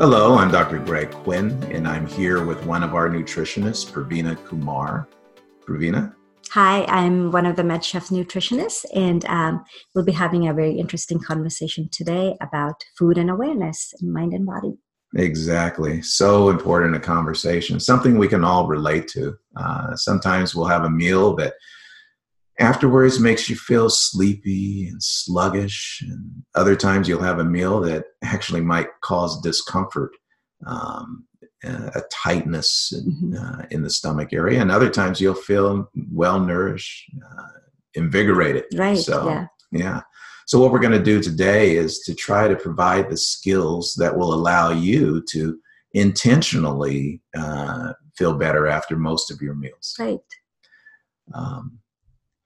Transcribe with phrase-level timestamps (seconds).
[0.00, 0.78] Hello, I'm Dr.
[0.78, 5.06] Greg Quinn, and I'm here with one of our nutritionists, Pravina Kumar.
[5.68, 6.14] Pravina?
[6.52, 9.62] Hi, I'm one of the MedChef nutritionists, and um,
[9.94, 14.46] we'll be having a very interesting conversation today about food and awareness in mind and
[14.46, 14.72] body.
[15.16, 16.00] Exactly.
[16.00, 19.36] So important a conversation, something we can all relate to.
[19.54, 21.52] Uh, sometimes we'll have a meal that
[22.60, 28.04] afterwards makes you feel sleepy and sluggish and other times you'll have a meal that
[28.22, 30.12] actually might cause discomfort
[30.66, 31.24] um,
[31.64, 33.36] a tightness in, mm-hmm.
[33.36, 37.60] uh, in, the stomach area and other times you'll feel well nourished uh,
[37.94, 38.64] invigorated.
[38.74, 39.46] Right so yeah.
[39.72, 40.00] yeah.
[40.46, 44.16] So what we're going to do today is to try to provide the skills that
[44.16, 45.58] will allow you to
[45.92, 49.94] intentionally uh, feel better after most of your meals.
[49.98, 50.18] Right.
[51.34, 51.78] Um,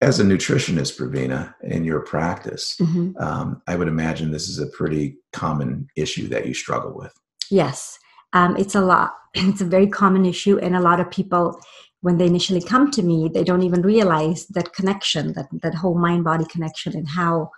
[0.04, 3.16] as a nutritionist, Pravina, in your practice, mm-hmm.
[3.22, 7.12] um, I would imagine this is a pretty common issue that you struggle with.
[7.50, 7.98] Yes,
[8.34, 9.12] um, it's a lot.
[9.36, 11.58] It's a very common issue, and a lot of people,
[12.02, 15.98] when they initially come to me, they don't even realize that connection, that that whole
[15.98, 17.50] mind-body connection, and how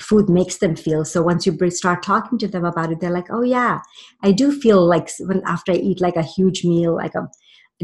[0.00, 1.04] food makes them feel.
[1.04, 3.80] So once you start talking to them about it, they're like, "Oh yeah,
[4.22, 7.28] I do feel like when after I eat like a huge meal, like a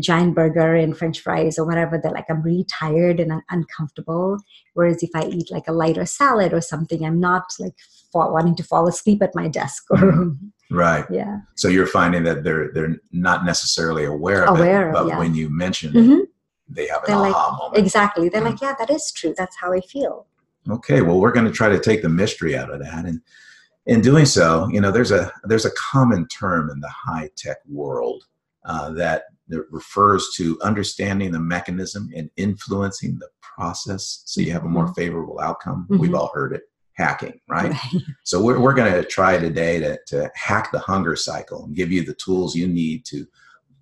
[0.00, 4.38] giant burger and french fries or whatever they're like i'm really tired and I'm uncomfortable
[4.75, 7.75] whereas if i eat like a lighter salad or something i'm not like
[8.14, 10.47] wanting to fall asleep at my desk or mm-hmm.
[10.75, 15.06] right yeah so you're finding that they're they're not necessarily aware of aware it but
[15.06, 15.19] yeah.
[15.19, 16.12] when you mention mm-hmm.
[16.12, 16.28] it
[16.69, 18.53] they have an they're aha like, moment exactly they're mm-hmm.
[18.53, 20.27] like yeah that is true that's how i feel
[20.70, 23.20] okay well we're going to try to take the mystery out of that and
[23.86, 27.58] in doing so you know there's a there's a common term in the high tech
[27.69, 28.25] world
[28.64, 34.64] uh, that that refers to understanding the mechanism and influencing the process so you have
[34.64, 34.94] a more mm-hmm.
[34.94, 35.86] favorable outcome.
[35.91, 35.98] Mm-hmm.
[36.00, 36.62] We've all heard it
[36.94, 37.72] hacking, right?
[37.72, 38.03] right.
[38.25, 41.93] So we're, we're going to try today to, to hack the hunger cycle and give
[41.93, 43.26] you the tools you need to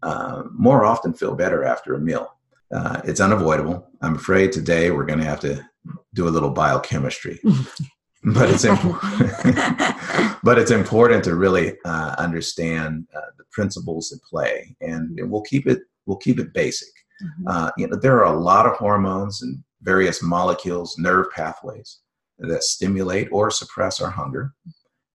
[0.02, 2.28] uh, more often feel better after a meal.
[2.74, 3.88] Uh, it's unavoidable.
[4.02, 5.64] I'm afraid today we're going to have to
[6.12, 7.38] do a little biochemistry.
[8.24, 9.32] but it's important.
[10.42, 15.66] but it's important to really uh, understand uh, the principles at play, and we'll keep
[15.66, 16.88] it we'll keep it basic.
[17.22, 17.48] Mm-hmm.
[17.48, 22.00] Uh, you know, there are a lot of hormones and various molecules, nerve pathways
[22.38, 24.52] that stimulate or suppress our hunger,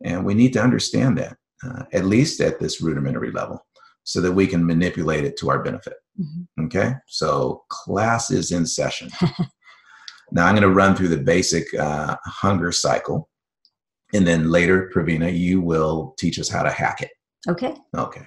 [0.04, 3.66] and we need to understand that uh, at least at this rudimentary level,
[4.04, 5.96] so that we can manipulate it to our benefit.
[6.20, 6.66] Mm-hmm.
[6.66, 9.10] Okay, so class is in session.
[10.32, 13.30] Now I'm going to run through the basic uh, hunger cycle,
[14.14, 17.12] and then later, Pravina, you will teach us how to hack it.
[17.48, 17.76] Okay.
[17.96, 18.26] Okay.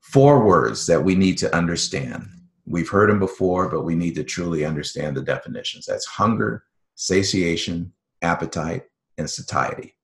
[0.00, 2.28] Four words that we need to understand.
[2.66, 5.86] We've heard them before, but we need to truly understand the definitions.
[5.86, 6.64] That's hunger,
[6.94, 7.92] satiation,
[8.22, 8.84] appetite,
[9.18, 9.96] and satiety.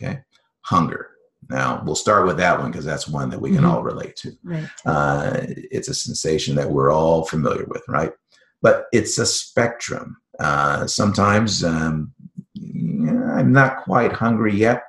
[0.00, 0.20] Okay.
[0.62, 1.10] Hunger.
[1.48, 3.70] Now, we'll start with that one because that's one that we can mm-hmm.
[3.70, 4.32] all relate to.
[4.44, 4.68] Right.
[4.84, 8.12] Uh, it's a sensation that we're all familiar with, right?
[8.62, 10.18] But it's a spectrum.
[10.38, 12.12] Uh, sometimes um,
[12.54, 14.82] yeah, I'm not quite hungry yet,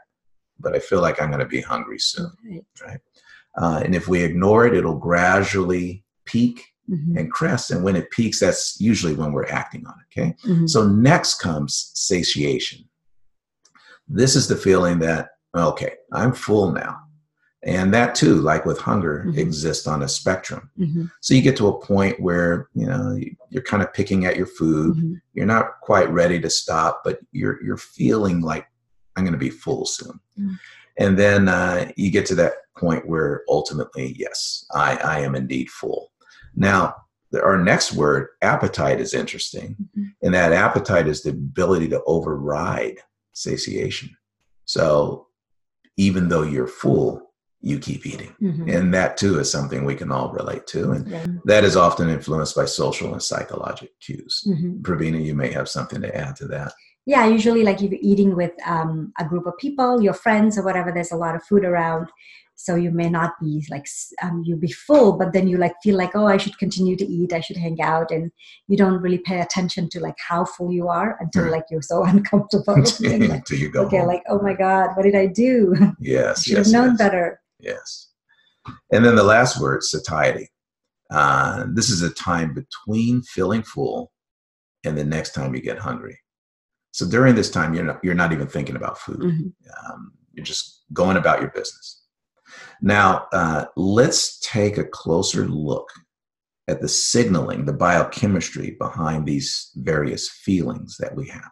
[0.60, 2.66] but I feel like I'm going to be hungry soon, right?
[2.86, 3.00] right?
[3.58, 7.18] Uh, and if we ignore it, it'll gradually peak mm-hmm.
[7.18, 7.72] and crest.
[7.72, 10.20] And when it peaks, that's usually when we're acting on it.
[10.20, 10.36] Okay.
[10.46, 10.68] Mm-hmm.
[10.68, 12.86] So next comes satiation.
[14.08, 17.02] This is the feeling that, okay, I'm full now
[17.64, 19.38] and that too like with hunger mm-hmm.
[19.38, 21.06] exists on a spectrum mm-hmm.
[21.22, 23.18] so you get to a point where you know
[23.50, 25.14] you're kind of picking at your food mm-hmm.
[25.34, 28.68] you're not quite ready to stop but you're you're feeling like
[29.16, 30.56] i'm going to be full soon mm.
[30.98, 35.70] and then uh, you get to that point where ultimately yes i i am indeed
[35.70, 36.12] full
[36.56, 36.96] now
[37.44, 40.08] our next word appetite is interesting mm-hmm.
[40.24, 42.98] and that appetite is the ability to override
[43.34, 44.10] satiation
[44.66, 45.28] so
[45.98, 47.31] even though you're full
[47.62, 48.36] you keep eating.
[48.42, 48.70] Mm-hmm.
[48.70, 50.92] And that too is something we can all relate to.
[50.92, 51.26] And yeah.
[51.46, 54.44] that is often influenced by social and psychological cues.
[54.48, 56.74] mm Pravina, you may have something to add to that.
[57.06, 60.64] Yeah, usually like if you're eating with um, a group of people, your friends or
[60.64, 62.10] whatever, there's a lot of food around.
[62.56, 63.88] So you may not be like,
[64.22, 67.06] um, you'll be full, but then you like feel like, oh, I should continue to
[67.06, 67.34] eat.
[67.34, 68.12] I should hang out.
[68.12, 68.32] And
[68.68, 71.52] you don't really pay attention to like how full you are until mm.
[71.52, 72.74] like you're so uncomfortable.
[72.76, 74.08] until like, you go Okay, home.
[74.08, 75.74] like, oh my God, what did I do?
[76.00, 76.46] Yes.
[76.46, 76.98] You should yes, have known yes.
[77.00, 77.41] better.
[77.62, 78.10] Yes.
[78.92, 80.50] And then the last word, satiety.
[81.12, 84.12] Uh, this is a time between feeling full
[84.86, 86.18] and the next time you get hungry.
[86.92, 89.20] So during this time, you're not, you're not even thinking about food.
[89.20, 89.92] Mm-hmm.
[89.92, 92.06] Um, you're just going about your business.
[92.82, 95.90] Now, uh, let's take a closer look
[96.68, 101.50] at the signaling, the biochemistry behind these various feelings that we have.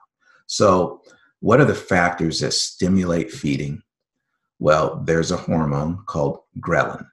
[0.48, 1.02] So,
[1.42, 3.82] what are the factors that stimulate feeding?
[4.60, 7.06] Well, there's a hormone called ghrelin.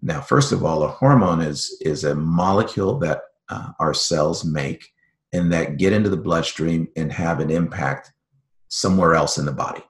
[0.00, 4.88] Now, first of all, a hormone is, is a molecule that uh, our cells make
[5.32, 8.12] and that get into the bloodstream and have an impact
[8.68, 9.82] somewhere else in the body.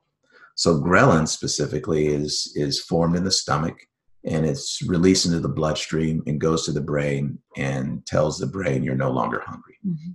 [0.55, 3.79] So ghrelin specifically is, is formed in the stomach
[4.25, 8.83] and it's released into the bloodstream and goes to the brain and tells the brain
[8.83, 9.79] you're no longer hungry.
[9.87, 10.13] Mm-hmm.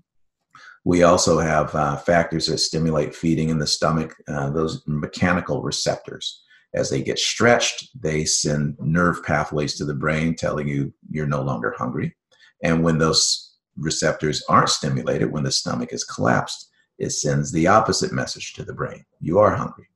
[0.85, 6.43] We also have uh, factors that stimulate feeding in the stomach, uh, those mechanical receptors.
[6.73, 11.41] As they get stretched, they send nerve pathways to the brain telling you you're no
[11.41, 12.15] longer hungry.
[12.63, 18.11] And when those receptors aren't stimulated, when the stomach is collapsed, it sends the opposite
[18.11, 19.87] message to the brain you are hungry.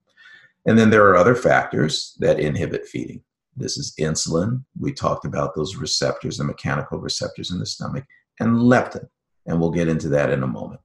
[0.66, 3.24] And then there are other factors that inhibit feeding.
[3.58, 4.64] This is insulin.
[4.80, 8.06] We talked about those receptors, the mechanical receptors in the stomach,
[8.40, 9.08] and leptin.
[9.48, 10.82] And we'll get into that in a moment.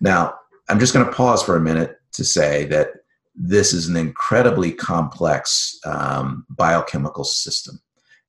[0.00, 0.34] Now,
[0.68, 2.88] I'm just going to pause for a minute to say that
[3.34, 7.80] this is an incredibly complex um, biochemical system.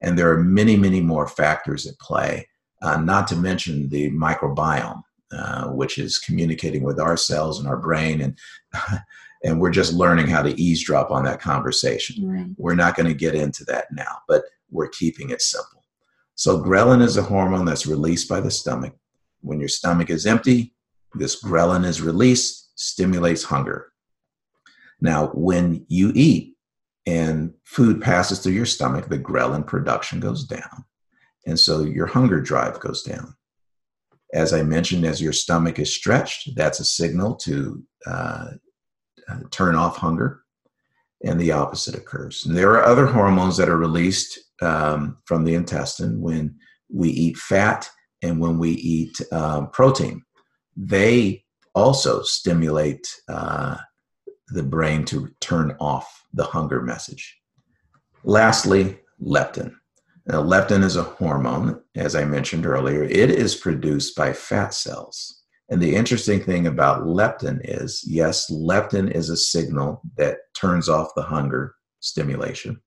[0.02, 2.48] And there are many, many more factors at play,
[2.82, 5.02] uh, not to mention the microbiome,
[5.32, 8.22] uh, which is communicating with our cells and our brain.
[8.22, 8.38] And
[9.44, 12.28] and we're just learning how to eavesdrop on that conversation.
[12.28, 12.48] Right.
[12.58, 15.84] We're not going to get into that now, but we're keeping it simple.
[16.36, 18.96] So, ghrelin is a hormone that's released by the stomach.
[19.42, 20.74] When your stomach is empty,
[21.14, 23.93] this ghrelin is released, stimulates hunger.
[25.04, 26.56] Now, when you eat
[27.06, 30.86] and food passes through your stomach, the ghrelin production goes down.
[31.46, 33.36] And so your hunger drive goes down.
[34.34, 38.48] As I mentioned, as your stomach is stretched, that's a signal to uh,
[39.30, 40.42] uh, turn off hunger,
[41.24, 42.46] and the opposite occurs.
[42.46, 46.56] And there are other hormones that are released um, from the intestine when
[46.90, 47.90] we eat fat
[48.22, 50.24] and when we eat um, protein.
[50.78, 51.44] They
[51.76, 53.76] also stimulate uh,
[54.54, 57.40] the brain to turn off the hunger message.
[58.24, 59.74] Lastly, leptin.
[60.26, 63.04] Now, leptin is a hormone, as I mentioned earlier.
[63.04, 65.42] It is produced by fat cells.
[65.70, 71.16] And the interesting thing about leptin is yes, leptin is a signal that turns off
[71.16, 72.80] the hunger stimulation.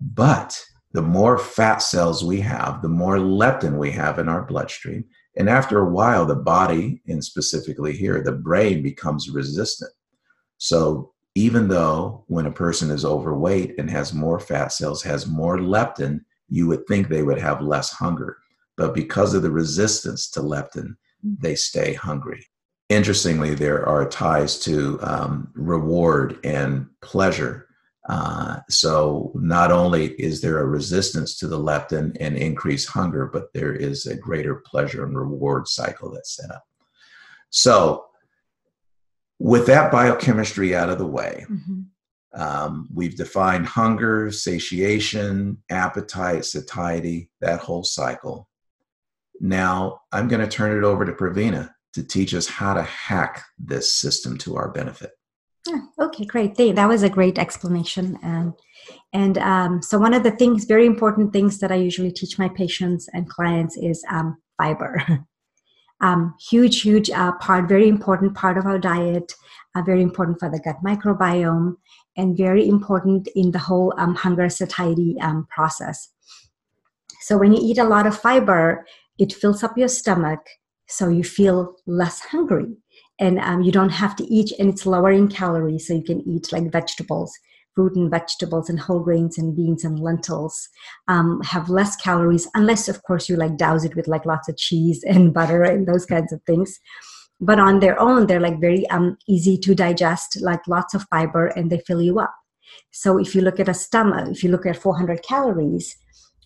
[0.00, 0.62] But
[0.92, 5.04] the more fat cells we have, the more leptin we have in our bloodstream.
[5.36, 9.90] And after a while, the body, and specifically here, the brain becomes resistant.
[10.62, 15.58] So even though when a person is overweight and has more fat cells, has more
[15.58, 18.38] leptin, you would think they would have less hunger.
[18.76, 20.94] But because of the resistance to leptin,
[21.24, 22.46] they stay hungry.
[22.88, 27.66] Interestingly, there are ties to um, reward and pleasure.
[28.08, 33.52] Uh, so, not only is there a resistance to the leptin and increased hunger, but
[33.52, 36.64] there is a greater pleasure and reward cycle that's set up.
[37.50, 38.06] So,
[39.42, 42.40] with that biochemistry out of the way, mm-hmm.
[42.40, 48.48] um, we've defined hunger, satiation, appetite, satiety, that whole cycle.
[49.40, 53.44] Now I'm going to turn it over to Pravina to teach us how to hack
[53.58, 55.10] this system to our benefit.
[56.00, 56.54] Okay, great.
[56.56, 58.18] That was a great explanation.
[58.22, 58.54] Um,
[59.12, 62.48] and um, so, one of the things, very important things that I usually teach my
[62.48, 65.04] patients and clients is um, fiber.
[66.02, 69.32] Um, huge, huge uh, part, very important part of our diet,
[69.74, 71.76] uh, very important for the gut microbiome,
[72.16, 76.08] and very important in the whole um, hunger satiety um, process.
[77.20, 78.84] So, when you eat a lot of fiber,
[79.18, 80.40] it fills up your stomach
[80.88, 82.76] so you feel less hungry
[83.18, 86.20] and um, you don't have to eat and it's lower in calories so you can
[86.28, 87.32] eat like vegetables
[87.74, 90.68] fruit and vegetables and whole grains and beans and lentils
[91.08, 94.56] um, have less calories unless of course you like douse it with like lots of
[94.56, 96.78] cheese and butter and those kinds of things
[97.40, 101.46] but on their own they're like very um, easy to digest like lots of fiber
[101.48, 102.34] and they fill you up
[102.90, 105.96] so if you look at a stomach if you look at 400 calories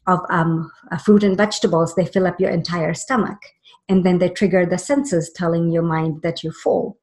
[0.07, 3.39] of um, uh, fruit and vegetables, they fill up your entire stomach.
[3.89, 6.99] And then they trigger the senses telling your mind that you're full.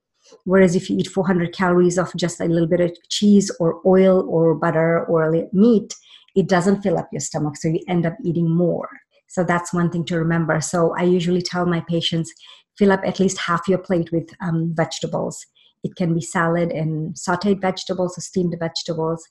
[0.46, 4.28] Whereas if you eat 400 calories of just a little bit of cheese or oil
[4.30, 5.94] or butter or meat,
[6.36, 7.58] it doesn't fill up your stomach.
[7.58, 8.90] So you end up eating more.
[9.28, 10.62] So that's one thing to remember.
[10.62, 12.32] So I usually tell my patients
[12.78, 15.46] fill up at least half your plate with um, vegetables.
[15.84, 19.28] It can be salad and sauteed vegetables or steamed vegetables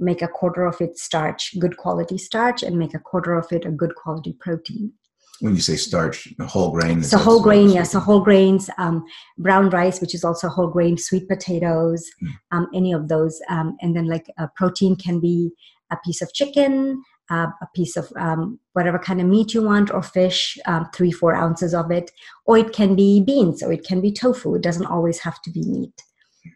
[0.00, 3.64] make a quarter of it starch, good quality starch, and make a quarter of it
[3.64, 4.92] a good quality protein.
[5.40, 7.02] When you say starch, whole grain.
[7.02, 7.92] So whole grain, yes.
[7.92, 9.04] So whole grains, um,
[9.38, 12.28] brown rice, which is also whole grain, sweet potatoes, mm.
[12.52, 15.50] um, any of those, um, and then like a protein can be
[15.90, 19.90] a piece of chicken, uh, a piece of um, whatever kind of meat you want,
[19.90, 22.10] or fish, um, three four ounces of it,
[22.44, 24.54] or it can be beans, or it can be tofu.
[24.54, 26.02] It doesn't always have to be meat.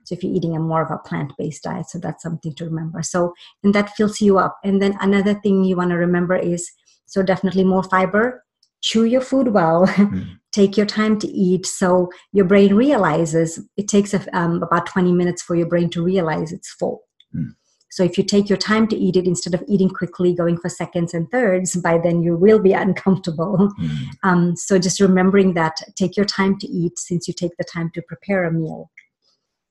[0.04, 3.02] So if you're eating a more of a plant-based diet, so that's something to remember.
[3.02, 4.58] So and that fills you up.
[4.62, 6.70] And then another thing you want to remember is
[7.06, 8.43] so definitely more fiber.
[8.84, 9.86] Chew your food well.
[9.96, 10.38] Mm.
[10.52, 11.66] Take your time to eat.
[11.66, 16.52] So your brain realizes it takes um, about 20 minutes for your brain to realize
[16.52, 17.00] it's full.
[17.34, 17.56] Mm.
[17.90, 20.68] So if you take your time to eat it instead of eating quickly, going for
[20.68, 23.72] seconds and thirds, by then you will be uncomfortable.
[23.80, 24.08] Mm.
[24.22, 27.90] Um, so just remembering that, take your time to eat since you take the time
[27.94, 28.92] to prepare a meal.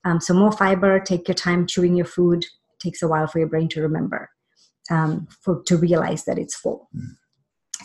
[0.04, 2.44] Um, so more fiber, take your time chewing your food.
[2.44, 4.30] It takes a while for your brain to remember,
[4.90, 6.90] um, for to realize that it's full.
[6.94, 7.16] Mm.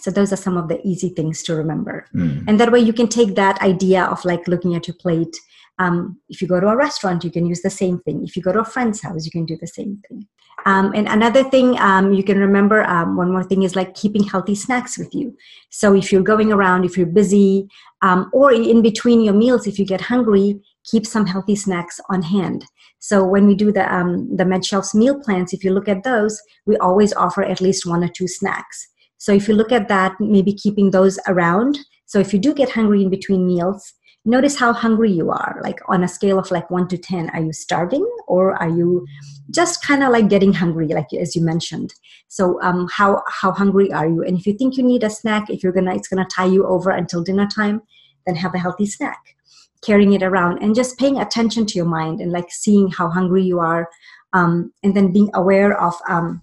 [0.00, 2.06] So those are some of the easy things to remember.
[2.14, 2.44] Mm.
[2.46, 5.36] And that way you can take that idea of like looking at your plate
[5.78, 8.24] um, if you go to a restaurant, you can use the same thing.
[8.24, 10.26] If you go to a friend's house, you can do the same thing.
[10.66, 14.24] Um, and another thing um, you can remember, um, one more thing is like keeping
[14.24, 15.36] healthy snacks with you.
[15.70, 17.68] So if you're going around, if you're busy,
[18.02, 22.22] um, or in between your meals, if you get hungry, keep some healthy snacks on
[22.22, 22.64] hand.
[22.98, 26.42] So when we do the um, the MedChef's meal plans, if you look at those,
[26.66, 28.88] we always offer at least one or two snacks.
[29.18, 31.78] So if you look at that, maybe keeping those around.
[32.06, 33.92] So if you do get hungry in between meals,
[34.24, 35.60] notice how hungry you are.
[35.62, 39.06] Like on a scale of like 1 to 10 are you starving or are you
[39.50, 41.94] just kind of like getting hungry like as you mentioned?
[42.28, 44.22] So um, how how hungry are you?
[44.22, 46.66] And if you think you need a snack if you're gonna it's gonna tie you
[46.66, 47.82] over until dinner time
[48.26, 49.34] then have a healthy snack.
[49.82, 53.44] Carrying it around and just paying attention to your mind and like seeing how hungry
[53.44, 53.88] you are
[54.32, 56.42] um, and then being aware of um,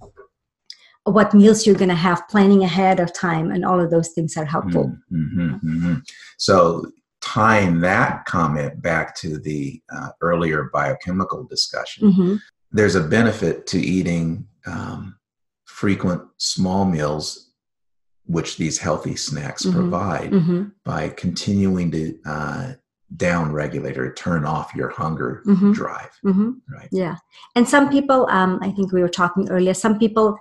[1.05, 4.35] what meals you're going to have planning ahead of time and all of those things
[4.37, 5.95] are helpful mm-hmm, mm-hmm.
[6.37, 6.83] so
[7.25, 12.35] tying that comment back to the uh, earlier biochemical discussion, mm-hmm.
[12.71, 15.17] there's a benefit to eating um,
[15.65, 17.51] frequent small meals,
[18.27, 19.75] which these healthy snacks mm-hmm.
[19.75, 20.65] provide, mm-hmm.
[20.85, 22.73] by continuing to uh,
[23.17, 25.71] down regulate or turn off your hunger mm-hmm.
[25.71, 26.11] drive.
[26.23, 26.51] Mm-hmm.
[26.71, 26.89] Right.
[26.91, 27.15] Yeah.
[27.55, 30.37] And some people, um, I think we were talking earlier, some people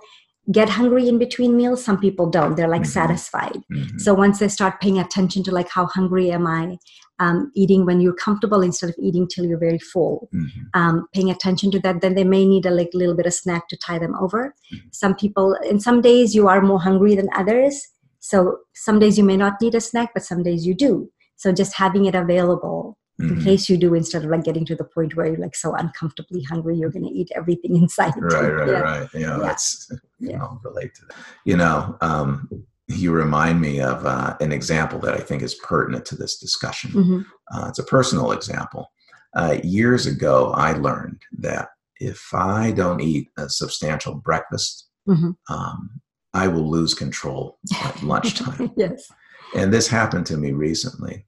[0.51, 2.99] get hungry in between meals some people don't they're like mm-hmm.
[2.99, 3.97] satisfied mm-hmm.
[3.97, 6.77] so once they start paying attention to like how hungry am i
[7.17, 10.61] um, eating when you're comfortable instead of eating till you're very full mm-hmm.
[10.73, 13.67] um, paying attention to that then they may need a like little bit of snack
[13.69, 14.87] to tie them over mm-hmm.
[14.91, 17.87] some people in some days you are more hungry than others
[18.19, 21.51] so some days you may not need a snack but some days you do so
[21.51, 23.37] just having it available mm-hmm.
[23.37, 25.73] in case you do instead of like getting to the point where you're like so
[25.75, 28.79] uncomfortably hungry you're going to eat everything inside right right yeah.
[28.79, 29.47] right you know yeah.
[29.47, 30.41] that's yeah.
[30.41, 32.49] i'll relate to that you know um,
[32.87, 36.91] you remind me of uh, an example that i think is pertinent to this discussion
[36.91, 37.21] mm-hmm.
[37.53, 38.91] uh, it's a personal example
[39.35, 41.69] uh, years ago i learned that
[41.99, 45.31] if i don't eat a substantial breakfast mm-hmm.
[45.53, 45.89] um,
[46.33, 49.11] i will lose control at lunchtime yes
[49.55, 51.25] and this happened to me recently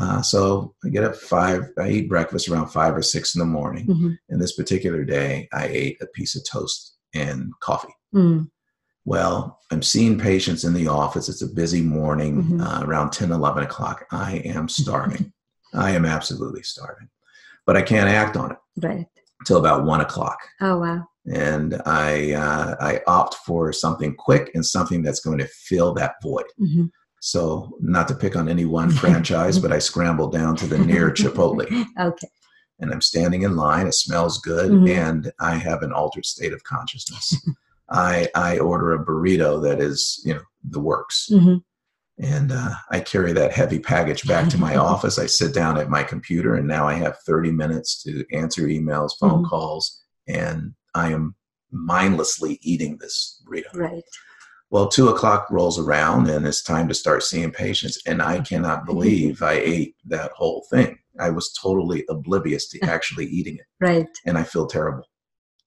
[0.00, 3.44] uh, so I get up five, I eat breakfast around five or six in the
[3.44, 3.86] morning.
[3.86, 4.10] Mm-hmm.
[4.30, 7.94] And this particular day, I ate a piece of toast and coffee.
[8.14, 8.50] Mm.
[9.04, 11.28] Well, I'm seeing patients in the office.
[11.28, 12.60] It's a busy morning, mm-hmm.
[12.60, 14.06] uh, around 10, 11 o'clock.
[14.10, 15.32] I am starving.
[15.74, 17.08] I am absolutely starving.
[17.66, 19.06] But I can't act on it right.
[19.40, 20.38] until about one o'clock.
[20.62, 21.06] Oh, wow.
[21.30, 26.14] And I, uh, I opt for something quick and something that's going to fill that
[26.22, 26.46] void.
[26.58, 26.86] Mm-hmm.
[27.20, 31.10] So, not to pick on any one franchise, but I scrambled down to the near
[31.10, 31.66] Chipotle.
[31.98, 32.28] Okay.
[32.80, 33.86] And I'm standing in line.
[33.86, 34.88] It smells good, mm-hmm.
[34.88, 37.36] and I have an altered state of consciousness.
[37.90, 41.56] I I order a burrito that is you know the works, mm-hmm.
[42.24, 45.18] and uh, I carry that heavy package back to my office.
[45.18, 49.10] I sit down at my computer, and now I have 30 minutes to answer emails,
[49.20, 49.46] phone mm-hmm.
[49.46, 51.34] calls, and I am
[51.70, 53.74] mindlessly eating this burrito.
[53.74, 54.04] Right.
[54.70, 58.00] Well, two o'clock rolls around and it's time to start seeing patients.
[58.06, 60.98] And I cannot believe I ate that whole thing.
[61.18, 63.66] I was totally oblivious to actually eating it.
[63.80, 64.06] Right.
[64.26, 65.08] And I feel terrible.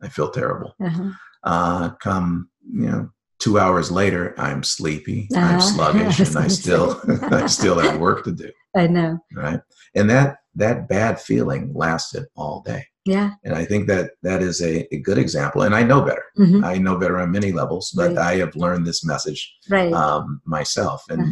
[0.02, 0.74] I feel terrible.
[0.84, 1.12] Uh-huh.
[1.44, 5.46] Uh, come, you know, two hours later, I'm sleepy, uh-huh.
[5.46, 8.50] I'm sluggish, and I still, I still have work to do.
[8.76, 9.20] I know.
[9.34, 9.60] Right.
[9.96, 12.86] And that, that bad feeling lasted all day.
[13.06, 13.32] Yeah.
[13.44, 15.64] And I think that that is a, a good example.
[15.64, 16.24] And I know better.
[16.38, 16.64] Mm-hmm.
[16.64, 18.18] I know better on many levels, but right.
[18.18, 19.92] I have learned this message right.
[19.94, 21.04] um, myself.
[21.10, 21.32] And uh-huh.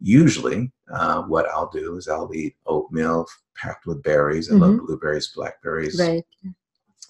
[0.00, 4.50] usually, uh, what I'll do is I'll eat oatmeal packed with berries.
[4.50, 4.62] I mm-hmm.
[4.62, 6.00] love blueberries, blackberries.
[6.00, 6.24] Right.
[6.42, 6.54] In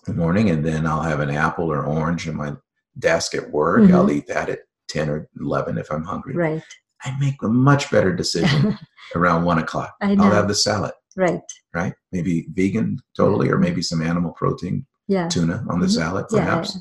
[0.06, 2.52] the morning, and then I'll have an apple or orange in my
[2.98, 3.82] desk at work.
[3.82, 3.94] Mm-hmm.
[3.94, 6.34] I'll eat that at 10 or 11 if I'm hungry.
[6.34, 6.62] Right.
[7.02, 8.78] I make a much better decision
[9.14, 9.94] around one o'clock.
[10.00, 10.92] I will have the salad.
[11.16, 11.40] Right.
[11.74, 11.92] Right.
[12.12, 15.28] Maybe vegan totally, or maybe some animal protein yeah.
[15.28, 15.94] tuna on the mm-hmm.
[15.94, 16.78] salad, perhaps.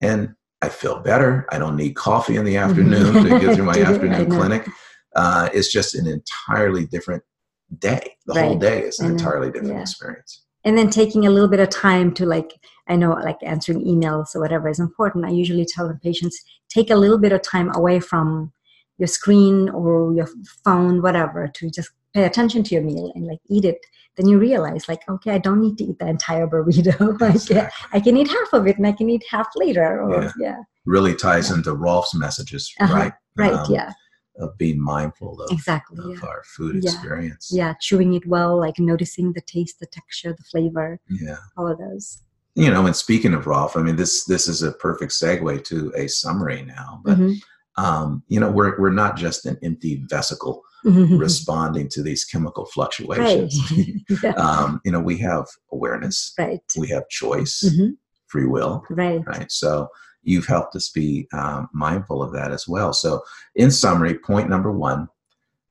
[0.00, 0.10] Yeah.
[0.10, 1.46] And I feel better.
[1.50, 2.70] I don't need coffee in the mm-hmm.
[2.70, 4.68] afternoon to get through my afternoon clinic.
[5.14, 7.22] Uh, it's just an entirely different
[7.78, 8.16] day.
[8.26, 8.44] The right.
[8.46, 9.82] whole day is an entirely different yeah.
[9.82, 10.44] experience.
[10.64, 12.52] and then taking a little bit of time to like
[12.88, 16.90] i know like answering emails or whatever is important i usually tell the patients take
[16.90, 18.52] a little bit of time away from
[18.98, 20.28] your screen or your
[20.64, 23.78] phone whatever to just pay attention to your meal and like eat it
[24.16, 27.56] then you realize like okay i don't need to eat the entire burrito exactly.
[27.92, 30.22] I, can, I can eat half of it and i can eat half later or,
[30.22, 30.32] yeah.
[30.38, 30.56] yeah.
[30.84, 31.56] really ties yeah.
[31.56, 32.94] into rolf's messages uh-huh.
[32.94, 33.92] right right um, yeah
[34.38, 36.28] of being mindful of, exactly, of yeah.
[36.28, 36.90] our food yeah.
[36.90, 37.50] experience.
[37.52, 41.00] Yeah, chewing it well, like noticing the taste, the texture, the flavor.
[41.10, 42.22] Yeah, all of those.
[42.54, 45.92] You know, and speaking of Rolf, I mean this this is a perfect segue to
[45.96, 47.00] a summary now.
[47.04, 47.84] But mm-hmm.
[47.84, 51.16] um, you know, we're we're not just an empty vesicle mm-hmm.
[51.16, 53.58] responding to these chemical fluctuations.
[53.70, 53.94] Right.
[54.22, 54.30] yeah.
[54.32, 56.32] um, you know, we have awareness.
[56.38, 56.60] Right.
[56.76, 57.62] We have choice.
[57.64, 57.92] Mm-hmm.
[58.26, 58.82] Free will.
[58.88, 59.20] Right.
[59.26, 59.52] Right.
[59.52, 59.88] So
[60.22, 62.92] you've helped us be um, mindful of that as well.
[62.92, 63.22] So,
[63.54, 65.08] in summary, point number one: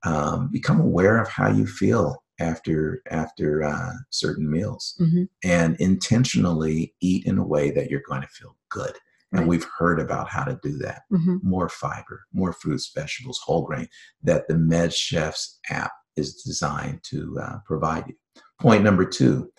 [0.03, 5.23] um, become aware of how you feel after after uh, certain meals, mm-hmm.
[5.43, 8.93] and intentionally eat in a way that you're going to feel good.
[9.31, 9.47] And right.
[9.47, 11.03] we've heard about how to do that.
[11.11, 11.37] Mm-hmm.
[11.41, 13.87] More fiber, more fruits, vegetables, whole grain.
[14.23, 18.15] That the Med Chefs app is designed to uh, provide you.
[18.59, 19.51] Point number two: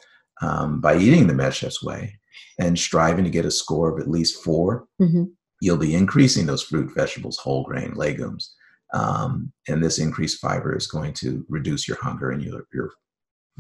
[0.43, 2.19] um, by eating the Med Chefs way,
[2.59, 5.25] and striving to get a score of at least 4 mm-hmm.
[5.61, 8.55] you'll be increasing those fruit, vegetables, whole grain, legumes.
[8.95, 12.93] Um, and this increased fiber is going to reduce your hunger and you're, you're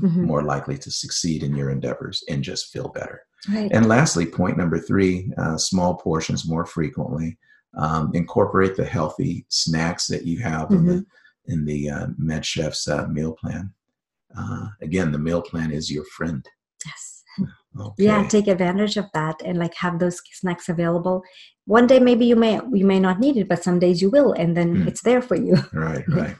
[0.00, 0.24] mm-hmm.
[0.24, 3.22] more likely to succeed in your endeavors and just feel better.
[3.48, 3.70] Right.
[3.72, 7.38] And lastly, point number three uh, small portions more frequently.
[7.76, 10.74] Um, incorporate the healthy snacks that you have mm-hmm.
[10.74, 11.06] in the,
[11.46, 13.72] in the uh, MedChef's uh, meal plan.
[14.36, 16.46] Uh, again, the meal plan is your friend.
[16.84, 17.12] Yes
[17.80, 18.04] Okay.
[18.04, 21.22] Yeah, take advantage of that and like have those snacks available.
[21.64, 24.32] One day maybe you may you may not need it, but some days you will,
[24.32, 24.86] and then mm.
[24.86, 25.56] it's there for you.
[25.72, 26.36] Right, right.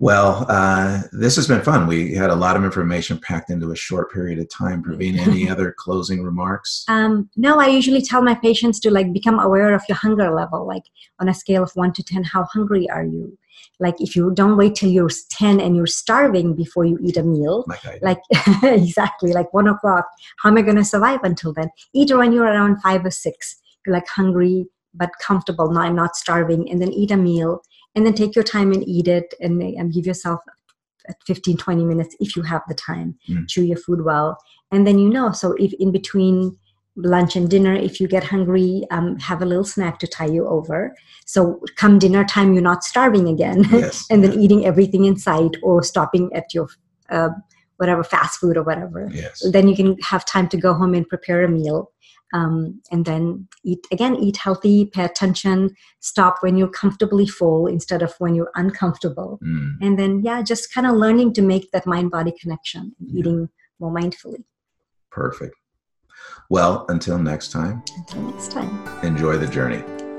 [0.00, 1.86] Well, uh, this has been fun.
[1.86, 4.82] We had a lot of information packed into a short period of time.
[4.86, 6.84] Praveen, any other closing remarks?
[6.88, 10.66] Um, no, I usually tell my patients to like become aware of your hunger level.
[10.66, 10.84] Like
[11.20, 13.36] on a scale of one to ten, how hungry are you?
[13.78, 17.22] like if you don't wait till you're 10 and you're starving before you eat a
[17.22, 17.64] meal
[18.00, 18.18] like
[18.62, 20.06] exactly like one o'clock
[20.38, 23.60] how am i going to survive until then eat when you're around five or six
[23.84, 27.62] you're like hungry but comfortable not not starving and then eat a meal
[27.94, 30.40] and then take your time and eat it and, and give yourself
[31.26, 33.48] 15 20 minutes if you have the time mm.
[33.48, 34.38] chew your food well
[34.70, 36.56] and then you know so if in between
[36.96, 40.46] lunch and dinner if you get hungry um, have a little snack to tie you
[40.46, 44.06] over so come dinner time you're not starving again yes.
[44.10, 46.68] and then eating everything in sight or stopping at your
[47.10, 47.30] uh,
[47.76, 49.42] whatever fast food or whatever yes.
[49.52, 51.90] then you can have time to go home and prepare a meal
[52.32, 58.02] um, and then eat again eat healthy pay attention stop when you're comfortably full instead
[58.02, 59.72] of when you're uncomfortable mm.
[59.80, 63.20] and then yeah just kind of learning to make that mind body connection and yeah.
[63.20, 64.44] eating more mindfully
[65.10, 65.54] perfect
[66.50, 67.82] well, until next time.
[67.96, 69.04] Until next time.
[69.04, 70.09] Enjoy the journey.